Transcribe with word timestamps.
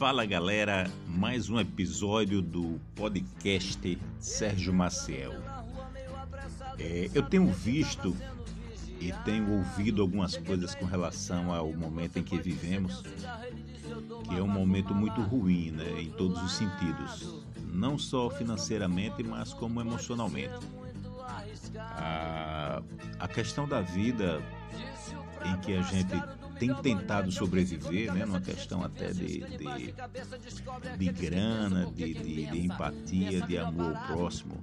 Fala 0.00 0.24
galera, 0.24 0.90
mais 1.06 1.50
um 1.50 1.60
episódio 1.60 2.40
do 2.40 2.80
podcast 2.94 3.98
Sérgio 4.18 4.72
Maciel. 4.72 5.34
É, 6.78 7.10
eu 7.12 7.22
tenho 7.22 7.52
visto 7.52 8.16
e 8.98 9.12
tenho 9.26 9.58
ouvido 9.58 10.00
algumas 10.00 10.38
coisas 10.38 10.74
com 10.74 10.86
relação 10.86 11.52
ao 11.52 11.70
momento 11.74 12.18
em 12.18 12.22
que 12.22 12.38
vivemos, 12.38 13.02
que 14.26 14.34
é 14.34 14.42
um 14.42 14.48
momento 14.48 14.94
muito 14.94 15.20
ruim, 15.20 15.70
né, 15.70 16.00
em 16.00 16.08
todos 16.08 16.42
os 16.44 16.52
sentidos, 16.52 17.44
não 17.70 17.98
só 17.98 18.30
financeiramente, 18.30 19.22
mas 19.22 19.52
como 19.52 19.82
emocionalmente. 19.82 20.54
A, 21.78 22.80
a 23.18 23.28
questão 23.28 23.68
da 23.68 23.82
vida 23.82 24.42
em 25.44 25.58
que 25.58 25.74
a 25.74 25.82
gente 25.82 26.14
tem 26.60 26.74
tentado 26.74 27.32
sobreviver, 27.32 28.12
né, 28.12 28.26
numa 28.26 28.40
questão 28.40 28.84
até 28.84 29.12
de, 29.12 29.40
de, 29.40 29.94
de 30.98 31.12
grana, 31.12 31.86
de, 31.86 32.12
de, 32.12 32.46
de 32.46 32.58
empatia, 32.58 33.40
de 33.40 33.56
amor 33.56 33.96
ao 33.96 34.06
próximo, 34.06 34.62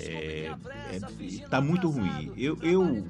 é, 0.00 0.54
é, 0.92 1.00
tá 1.50 1.60
muito 1.60 1.90
ruim. 1.90 2.32
Eu, 2.36 2.56
eu, 2.62 3.04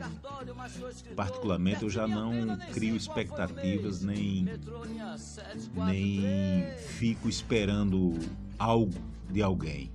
particularmente, 1.14 1.82
eu 1.82 1.90
já 1.90 2.08
não 2.08 2.56
crio 2.72 2.96
expectativas 2.96 4.02
nem, 4.02 4.46
nem 5.74 6.64
fico 6.96 7.28
esperando 7.28 8.14
algo 8.58 8.94
de 9.30 9.42
alguém. 9.42 9.92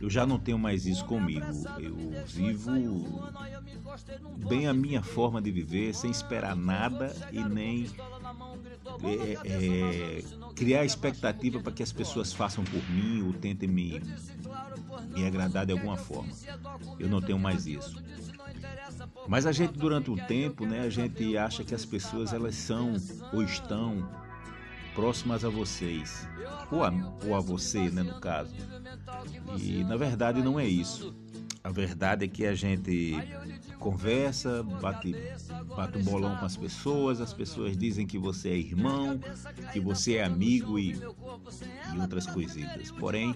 Eu 0.00 0.08
já 0.08 0.26
não 0.26 0.38
tenho 0.38 0.58
mais 0.58 0.86
isso 0.86 1.04
comigo. 1.04 1.44
Eu 1.78 1.94
vivo 2.26 3.30
bem 4.48 4.66
a 4.66 4.72
minha 4.72 5.02
forma 5.02 5.42
de 5.42 5.50
viver, 5.50 5.94
sem 5.94 6.10
esperar 6.10 6.56
nada 6.56 7.14
e 7.30 7.44
nem 7.44 7.86
é, 9.02 9.36
é, 9.44 10.24
criar 10.54 10.84
expectativa 10.84 11.60
para 11.60 11.72
que 11.72 11.82
as 11.82 11.92
pessoas 11.92 12.32
façam 12.32 12.64
por 12.64 12.82
mim 12.90 13.22
ou 13.26 13.34
tentem 13.34 13.68
me, 13.68 14.00
me 15.14 15.26
agradar 15.26 15.66
de 15.66 15.72
alguma 15.72 15.98
forma. 15.98 16.32
Eu 16.98 17.08
não 17.08 17.20
tenho 17.20 17.38
mais 17.38 17.66
isso. 17.66 18.02
Mas 19.28 19.46
a 19.46 19.52
gente 19.52 19.78
durante 19.78 20.10
um 20.10 20.16
tempo, 20.16 20.64
né, 20.64 20.80
a 20.80 20.90
gente 20.90 21.36
acha 21.36 21.62
que 21.62 21.74
as 21.74 21.84
pessoas 21.84 22.32
elas 22.32 22.54
são 22.54 22.96
ou 23.32 23.42
estão 23.42 24.08
próximas 24.94 25.44
a 25.44 25.48
vocês, 25.48 26.28
ou 26.70 26.84
a, 26.84 26.92
ou 27.26 27.34
a 27.34 27.40
você, 27.40 27.90
né, 27.90 28.02
no 28.02 28.20
caso. 28.20 28.54
E 29.58 29.84
na 29.84 29.96
verdade 29.96 30.42
não 30.42 30.58
é 30.58 30.66
isso. 30.66 31.14
A 31.62 31.70
verdade 31.70 32.24
é 32.24 32.28
que 32.28 32.46
a 32.46 32.54
gente 32.54 33.14
conversa, 33.78 34.62
bate, 34.62 35.14
bate 35.76 35.98
um 35.98 36.04
bolão 36.04 36.36
com 36.36 36.46
as 36.46 36.56
pessoas, 36.56 37.20
as 37.20 37.34
pessoas 37.34 37.76
dizem 37.76 38.06
que 38.06 38.18
você 38.18 38.48
é 38.48 38.56
irmão, 38.56 39.20
que 39.70 39.78
você 39.78 40.16
é 40.16 40.24
amigo 40.24 40.78
e, 40.78 40.92
e 40.92 42.00
outras 42.00 42.26
coisitas. 42.26 42.90
Porém, 42.92 43.34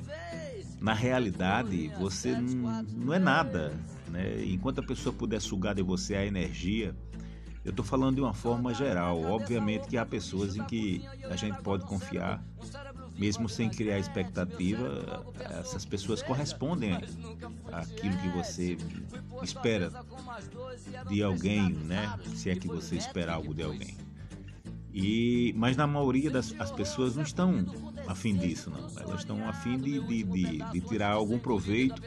na 0.81 0.95
realidade, 0.95 1.89
você 1.99 2.35
não, 2.35 2.83
não 2.83 3.13
é 3.13 3.19
nada. 3.19 3.79
Né? 4.09 4.43
Enquanto 4.47 4.81
a 4.81 4.87
pessoa 4.87 5.15
puder 5.15 5.41
sugar 5.41 5.75
de 5.75 5.83
você 5.83 6.15
a 6.15 6.25
energia, 6.25 6.95
eu 7.65 7.71
estou 7.71 7.85
falando 7.85 8.17
de 8.17 8.21
uma 8.21 8.35
forma 8.35 8.75
geral. 8.75 9.23
Obviamente 9.23 9.89
que 9.89 9.97
há 9.97 10.05
pessoas 10.05 10.57
em 10.57 10.65
que 10.65 11.05
a 11.31 11.37
gente 11.37 11.61
pode 11.63 11.85
confiar 11.87 12.45
mesmo 13.17 13.49
sem 13.49 13.71
criar 13.71 13.99
expectativa, 13.99 15.25
essas 15.61 15.85
pessoas 15.85 16.23
correspondem 16.23 16.95
àquilo 17.73 18.17
que 18.19 18.29
você 18.29 18.77
espera 19.43 19.91
de 21.09 21.23
alguém, 21.23 21.71
né? 21.71 22.19
Se 22.35 22.51
é 22.51 22.57
que 22.57 22.67
você 22.67 22.97
espera 22.97 23.35
algo 23.35 23.55
de 23.55 23.63
alguém. 23.63 23.97
E, 24.93 25.53
mas 25.57 25.77
na 25.77 25.87
maioria 25.87 26.31
das 26.31 26.55
as 26.59 26.71
pessoas 26.71 27.17
não 27.17 27.23
estão 27.23 27.65
afim 28.07 28.37
disso, 28.37 28.71
não. 28.71 28.87
Elas 29.03 29.21
estão 29.21 29.49
afim 29.49 29.79
de, 29.79 30.01
de, 30.01 30.23
de, 30.23 30.59
de 30.73 30.81
tirar 30.81 31.13
algum 31.13 31.39
proveito 31.39 32.01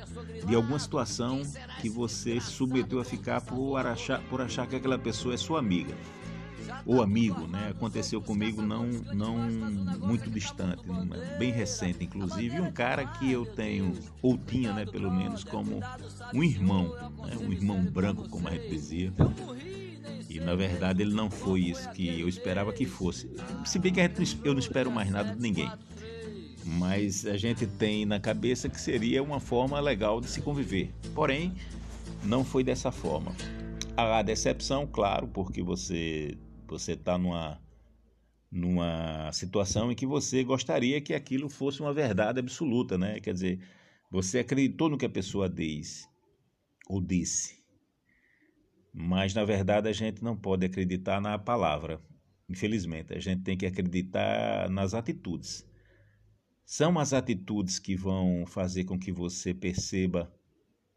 de 0.45 0.55
alguma 0.55 0.79
situação 0.79 1.41
que 1.81 1.89
você 1.89 2.39
se 2.39 2.51
submeteu 2.51 2.99
a 2.99 3.05
ficar 3.05 3.41
por 3.41 3.77
achar, 3.85 4.21
por 4.29 4.41
achar 4.41 4.67
que 4.67 4.75
aquela 4.75 4.97
pessoa 4.97 5.33
é 5.33 5.37
sua 5.37 5.59
amiga 5.59 5.95
ou 6.85 7.01
amigo, 7.01 7.47
né? 7.47 7.69
Aconteceu 7.69 8.21
comigo 8.21 8.61
não, 8.61 8.87
não 9.13 9.37
muito 9.99 10.29
distante, 10.29 10.83
bem 11.37 11.51
recente, 11.51 12.03
inclusive, 12.03 12.61
um 12.61 12.71
cara 12.71 13.05
que 13.05 13.31
eu 13.31 13.45
tenho, 13.45 13.93
ou 14.21 14.37
tinha, 14.37 14.73
né, 14.73 14.85
pelo 14.85 15.11
menos, 15.11 15.43
como 15.43 15.81
um 16.33 16.43
irmão, 16.43 16.93
né? 17.25 17.37
um 17.39 17.51
irmão 17.51 17.83
branco, 17.83 18.27
como 18.29 18.47
a 18.47 18.51
gente 18.51 18.69
dizia. 18.69 19.13
E 20.29 20.39
na 20.39 20.55
verdade 20.55 21.01
ele 21.01 21.13
não 21.13 21.29
foi 21.29 21.61
isso 21.61 21.89
que 21.91 22.19
eu 22.19 22.27
esperava 22.27 22.73
que 22.73 22.85
fosse. 22.85 23.29
Se 23.65 23.79
bem 23.79 23.93
que 23.93 24.01
gente, 24.01 24.39
eu 24.43 24.53
não 24.53 24.59
espero 24.59 24.91
mais 24.91 25.09
nada 25.09 25.33
de 25.33 25.41
ninguém. 25.41 25.71
Mas 26.65 27.25
a 27.25 27.37
gente 27.37 27.65
tem 27.65 28.05
na 28.05 28.19
cabeça 28.19 28.67
que 28.67 28.79
seria 28.79 29.23
uma 29.23 29.39
forma 29.39 29.79
legal 29.79 30.19
de 30.19 30.27
se 30.27 30.41
conviver. 30.41 30.91
Porém, 31.15 31.53
não 32.23 32.43
foi 32.43 32.63
dessa 32.63 32.91
forma. 32.91 33.33
A 33.95 34.21
decepção, 34.21 34.85
claro, 34.85 35.27
porque 35.27 35.63
você 35.63 36.37
você 36.71 36.93
está 36.93 37.17
numa, 37.17 37.61
numa 38.51 39.31
situação 39.31 39.91
em 39.91 39.95
que 39.95 40.05
você 40.05 40.43
gostaria 40.43 41.01
que 41.01 41.13
aquilo 41.13 41.49
fosse 41.49 41.81
uma 41.81 41.93
verdade 41.93 42.39
absoluta, 42.39 42.97
né? 42.97 43.19
Quer 43.19 43.33
dizer, 43.33 43.59
você 44.11 44.39
acreditou 44.39 44.89
no 44.89 44.97
que 44.97 45.05
a 45.05 45.09
pessoa 45.09 45.49
diz 45.49 46.07
ou 46.87 47.01
disse. 47.01 47.57
Mas 48.93 49.33
na 49.33 49.43
verdade 49.43 49.89
a 49.89 49.93
gente 49.93 50.23
não 50.23 50.35
pode 50.35 50.65
acreditar 50.65 51.21
na 51.21 51.37
palavra. 51.37 52.01
Infelizmente, 52.49 53.13
a 53.13 53.19
gente 53.19 53.43
tem 53.43 53.57
que 53.57 53.65
acreditar 53.65 54.69
nas 54.69 54.93
atitudes. 54.93 55.65
São 56.65 56.97
as 56.97 57.13
atitudes 57.13 57.79
que 57.79 57.95
vão 57.95 58.45
fazer 58.45 58.85
com 58.85 58.97
que 58.97 59.11
você 59.11 59.53
perceba 59.53 60.33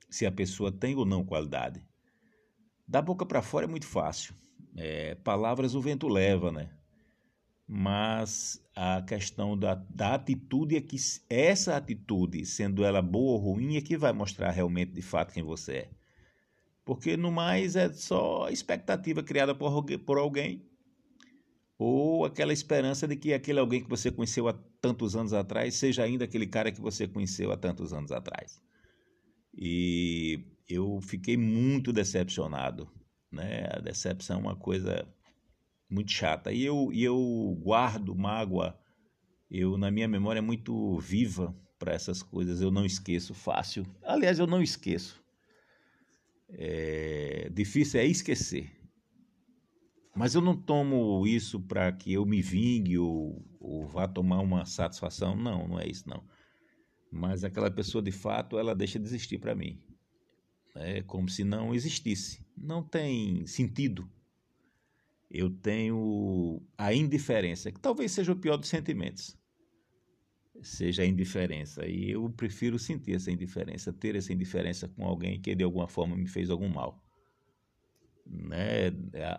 se 0.09 0.27
a 0.27 0.33
pessoa 0.33 0.73
tem 0.73 0.95
ou 0.95 1.05
não 1.05 1.25
qualidade. 1.25 1.85
Da 2.87 3.01
boca 3.01 3.25
para 3.25 3.43
fora 3.43 3.67
é 3.67 3.69
muito 3.69 3.87
fácil. 3.87 4.35
É, 4.77 5.15
palavras 5.17 5.75
o 5.75 5.81
vento 5.81 6.09
leva, 6.09 6.53
né? 6.53 6.71
Mas 7.67 8.61
a 8.75 9.01
questão 9.03 9.57
da, 9.57 9.75
da 9.75 10.15
atitude 10.15 10.77
é 10.77 10.81
que 10.81 10.97
essa 11.29 11.77
atitude, 11.77 12.45
sendo 12.45 12.85
ela 12.85 13.01
boa 13.01 13.33
ou 13.33 13.39
ruim, 13.39 13.77
é 13.77 13.81
que 13.81 13.97
vai 13.97 14.13
mostrar 14.13 14.51
realmente 14.51 14.93
de 14.93 15.03
fato 15.03 15.33
quem 15.33 15.43
você 15.43 15.73
é. 15.73 15.91
Porque 16.85 17.17
no 17.17 17.31
mais 17.31 17.77
é 17.77 17.93
só 17.93 18.49
expectativa 18.49 19.23
criada 19.23 19.55
por, 19.55 19.85
por 20.05 20.19
alguém 20.19 20.69
ou 21.79 22.25
aquela 22.25 22.53
esperança 22.53 23.09
de 23.09 23.17
que 23.17 23.33
aquele 23.33 23.59
alguém 23.59 23.83
que 23.83 23.89
você 23.89 24.11
conheceu 24.11 24.49
há 24.49 24.53
tantos 24.81 25.17
anos 25.17 25.33
atrás 25.33 25.75
seja 25.77 26.03
ainda 26.03 26.25
aquele 26.25 26.47
cara 26.47 26.71
que 26.71 26.81
você 26.81 27.07
conheceu 27.07 27.53
há 27.53 27.57
tantos 27.57 27.93
anos 27.93 28.13
atrás. 28.13 28.61
E 29.55 30.45
eu 30.69 31.01
fiquei 31.01 31.37
muito 31.37 31.93
decepcionado 31.93 32.87
né? 33.31 33.69
A 33.73 33.81
decepção 33.81 34.39
é 34.39 34.41
uma 34.41 34.57
coisa 34.57 35.07
muito 35.89 36.11
chata. 36.11 36.53
E 36.53 36.65
eu, 36.65 36.91
e 36.93 37.03
eu 37.03 37.59
guardo 37.63 38.15
mágoa, 38.15 38.79
eu 39.51 39.77
na 39.77 39.91
minha 39.91 40.09
memória 40.09 40.39
é 40.39 40.43
muito 40.43 40.99
viva 40.99 41.55
para 41.79 41.95
essas 41.95 42.23
coisas, 42.23 42.61
eu 42.61 42.71
não 42.71 42.85
esqueço 42.85 43.35
fácil. 43.35 43.87
Aliás, 44.03 44.39
eu 44.39 44.47
não 44.47 44.63
esqueço. 44.63 45.21
É, 46.51 47.49
difícil 47.53 48.01
é 48.01 48.07
esquecer. 48.07 48.71
Mas 50.15 50.35
eu 50.35 50.41
não 50.41 50.57
tomo 50.57 51.27
isso 51.27 51.61
para 51.61 51.91
que 51.93 52.13
eu 52.13 52.27
me 52.27 52.43
vingue 52.43 52.99
ou, 52.99 53.43
ou 53.61 53.87
vá 53.87 54.07
tomar 54.07 54.41
uma 54.41 54.67
satisfação. 54.67 55.37
Não, 55.37 55.69
não 55.69 55.81
é 55.81 55.89
isso 55.89 56.09
não. 56.09 56.23
Mas 57.11 57.45
aquela 57.45 57.71
pessoa 57.71 58.03
de 58.03 58.13
fato, 58.13 58.59
ela 58.59 58.75
deixa 58.75 58.99
de 58.99 59.07
existir 59.07 59.39
para 59.39 59.55
mim. 59.55 59.81
É 60.75 61.03
como 61.03 61.29
se 61.29 61.45
não 61.45 61.75
existisse 61.75 62.45
não 62.61 62.83
tem 62.83 63.47
sentido. 63.47 64.09
Eu 65.31 65.49
tenho 65.49 66.61
a 66.77 66.93
indiferença, 66.93 67.71
que 67.71 67.81
talvez 67.81 68.13
seja 68.13 68.33
o 68.33 68.37
pior 68.37 68.57
dos 68.57 68.69
sentimentos. 68.69 69.37
Seja 70.61 71.03
a 71.03 71.07
indiferença. 71.07 71.87
E 71.87 72.11
eu 72.11 72.29
prefiro 72.31 72.79
sentir 72.79 73.15
essa 73.15 73.31
indiferença, 73.31 73.93
ter 73.93 74.17
essa 74.17 74.33
indiferença 74.33 74.89
com 74.89 75.07
alguém 75.07 75.41
que 75.41 75.55
de 75.55 75.65
alguma 75.65 75.89
forma 75.89 76.17
me 76.17 76.27
fez 76.27 76.51
algum 76.51 76.69
mal. 76.69 77.03
Né? 78.27 78.89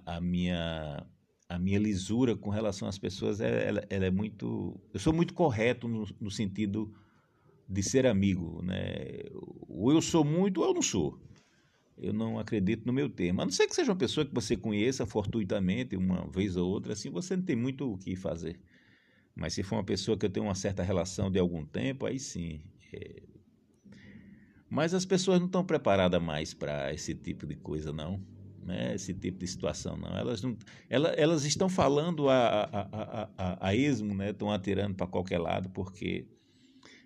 A, 0.05 0.17
a 0.17 0.21
minha 0.21 1.05
a 1.47 1.59
minha 1.59 1.79
lisura 1.79 2.33
com 2.33 2.49
relação 2.49 2.87
às 2.87 2.97
pessoas 2.97 3.41
é, 3.41 3.67
ela, 3.67 3.85
ela, 3.89 4.05
é 4.05 4.09
muito. 4.09 4.79
Eu 4.93 4.99
sou 5.01 5.11
muito 5.11 5.33
correto 5.33 5.85
no, 5.85 6.07
no, 6.19 6.31
sentido 6.31 6.93
de 7.71 7.83
ser 7.83 8.05
amigo. 8.05 8.61
Né? 8.63 9.23
Ou 9.67 9.91
eu 9.91 10.01
sou 10.01 10.23
muito 10.23 10.61
ou 10.61 10.67
eu 10.67 10.73
não 10.73 10.81
sou 10.81 11.19
eu 12.01 12.11
não 12.11 12.39
acredito 12.39 12.85
no 12.85 12.91
meu 12.91 13.07
termo. 13.07 13.41
A 13.41 13.45
não 13.45 13.51
ser 13.51 13.67
que 13.67 13.75
seja 13.75 13.91
uma 13.91 13.97
pessoa 13.97 14.25
que 14.25 14.33
você 14.33 14.57
conheça 14.57 15.05
fortuitamente, 15.05 15.95
uma 15.95 16.27
vez 16.31 16.57
ou 16.57 16.67
outra, 16.67 16.93
assim 16.93 17.11
você 17.11 17.35
não 17.35 17.43
tem 17.43 17.55
muito 17.55 17.93
o 17.93 17.97
que 17.97 18.15
fazer. 18.15 18.59
Mas 19.35 19.53
se 19.53 19.61
for 19.63 19.75
uma 19.75 19.83
pessoa 19.83 20.17
que 20.17 20.25
eu 20.25 20.29
tenho 20.29 20.47
uma 20.47 20.55
certa 20.55 20.81
relação 20.81 21.29
de 21.29 21.37
algum 21.37 21.63
tempo, 21.63 22.05
aí 22.07 22.19
sim. 22.19 22.61
É... 22.91 23.21
Mas 24.67 24.93
as 24.93 25.05
pessoas 25.05 25.39
não 25.39 25.45
estão 25.45 25.63
preparadas 25.63 26.21
mais 26.21 26.53
para 26.53 26.91
esse 26.91 27.13
tipo 27.13 27.45
de 27.45 27.55
coisa, 27.55 27.93
não. 27.93 28.19
né, 28.63 28.95
esse 28.95 29.13
tipo 29.13 29.39
de 29.39 29.47
situação, 29.47 29.95
não. 29.95 30.17
Elas, 30.17 30.41
não, 30.41 30.57
elas, 30.89 31.13
elas 31.17 31.45
estão 31.45 31.69
falando 31.69 32.29
a, 32.29 32.63
a, 32.63 32.81
a, 32.81 33.29
a, 33.37 33.67
a 33.67 33.75
esmo, 33.75 34.15
né, 34.15 34.31
estão 34.31 34.51
atirando 34.51 34.95
para 34.95 35.07
qualquer 35.07 35.39
lado, 35.39 35.69
porque 35.69 36.27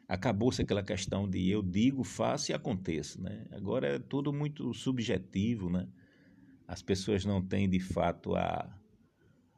acabou-se 0.08 0.62
aquela 0.62 0.84
questão 0.84 1.30
de 1.30 1.50
eu 1.50 1.62
digo, 1.62 2.04
faço 2.04 2.52
e 2.52 2.54
aconteça. 2.54 3.22
Né? 3.22 3.46
Agora 3.52 3.96
é 3.96 4.00
tudo 4.00 4.32
muito 4.32 4.74
subjetivo, 4.74 5.70
né? 5.70 5.88
as 6.68 6.82
pessoas 6.82 7.26
não 7.26 7.42
têm 7.42 7.70
de 7.70 7.80
fato 7.80 8.36
a, 8.36 8.68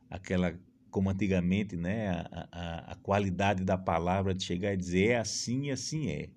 aquela, 0.10 0.60
como 0.90 1.10
antigamente, 1.10 1.76
né, 1.76 2.10
a, 2.10 2.50
a, 2.52 2.92
a 2.94 2.96
qualidade 2.96 3.64
da 3.64 3.78
palavra 3.78 4.34
de 4.34 4.44
chegar 4.44 4.74
e 4.74 4.78
dizer 4.78 5.10
é 5.10 5.18
assim 5.18 5.68
e 5.68 5.72
assim 5.72 6.10
é. 6.10 6.30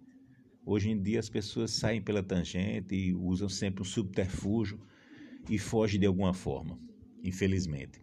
Hoje 0.65 0.91
em 0.91 1.01
dia 1.01 1.19
as 1.19 1.29
pessoas 1.29 1.73
saem 1.73 2.01
pela 2.01 2.23
tangente 2.23 2.95
e 2.95 3.15
usam 3.15 3.49
sempre 3.49 3.83
um 3.83 3.85
subterfúgio 3.85 4.81
e 5.49 5.59
fogem 5.59 5.99
de 5.99 6.07
alguma 6.07 6.35
forma, 6.35 6.79
infelizmente. 7.25 8.01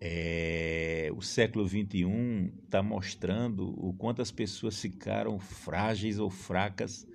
É, 0.00 0.77
o 1.12 1.22
século 1.22 1.66
XXI 1.66 2.52
está 2.64 2.82
mostrando 2.82 3.68
o 3.78 3.92
quanto 3.92 4.22
as 4.22 4.30
pessoas 4.30 4.80
ficaram 4.80 5.38
frágeis 5.38 6.18
ou 6.18 6.30
fracas 6.30 7.06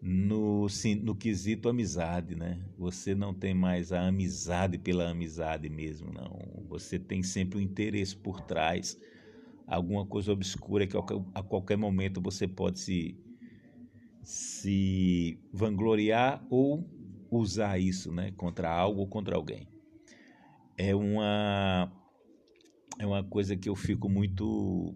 no, 0.00 0.68
sim, 0.68 0.94
no 0.94 1.14
quesito 1.14 1.68
amizade, 1.68 2.34
né? 2.34 2.58
Você 2.78 3.14
não 3.14 3.34
tem 3.34 3.52
mais 3.52 3.92
a 3.92 4.06
amizade 4.06 4.78
pela 4.78 5.10
amizade 5.10 5.68
mesmo, 5.68 6.12
não. 6.12 6.64
Você 6.68 6.98
tem 6.98 7.22
sempre 7.22 7.58
um 7.58 7.60
interesse 7.60 8.16
por 8.16 8.40
trás, 8.40 8.98
alguma 9.66 10.06
coisa 10.06 10.32
obscura 10.32 10.86
que 10.86 10.96
a 11.34 11.42
qualquer 11.42 11.76
momento 11.76 12.20
você 12.20 12.48
pode 12.48 12.80
se, 12.80 13.14
se 14.22 15.38
vangloriar 15.52 16.44
ou 16.48 16.88
usar 17.30 17.78
isso, 17.78 18.10
né? 18.10 18.32
Contra 18.36 18.70
algo 18.70 19.00
ou 19.00 19.06
contra 19.06 19.36
alguém. 19.36 19.68
É 20.78 20.94
uma 20.94 21.92
é 23.00 23.06
uma 23.06 23.24
coisa 23.24 23.56
que 23.56 23.66
eu 23.66 23.74
fico 23.74 24.10
muito 24.10 24.94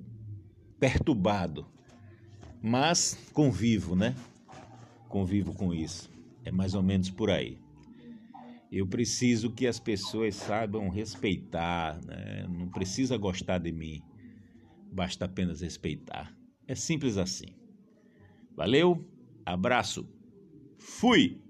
perturbado, 0.78 1.66
mas 2.62 3.18
convivo, 3.32 3.96
né? 3.96 4.14
convivo 5.08 5.54
com 5.54 5.72
isso. 5.72 6.10
É 6.44 6.50
mais 6.50 6.74
ou 6.74 6.82
menos 6.82 7.08
por 7.08 7.30
aí. 7.30 7.58
Eu 8.70 8.86
preciso 8.86 9.50
que 9.50 9.66
as 9.66 9.80
pessoas 9.80 10.34
saibam 10.34 10.90
respeitar, 10.90 11.98
né? 12.04 12.46
não 12.46 12.68
precisa 12.68 13.16
gostar 13.16 13.58
de 13.58 13.72
mim, 13.72 14.02
basta 14.92 15.24
apenas 15.24 15.62
respeitar. 15.62 16.36
É 16.68 16.74
simples 16.74 17.16
assim. 17.16 17.46
Valeu, 18.54 19.08
abraço, 19.46 20.06
fui! 20.78 21.43